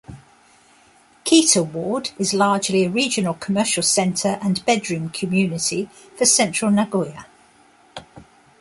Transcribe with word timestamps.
Kita 1.25 1.61
Ward 1.63 2.09
is 2.17 2.33
largely 2.33 2.83
a 2.85 2.89
regional 2.89 3.35
commercial 3.35 3.83
center 3.83 4.39
and 4.41 4.65
bedroom 4.65 5.09
community 5.09 5.89
for 6.17 6.25
central 6.25 6.71
Nagoya. 6.71 7.27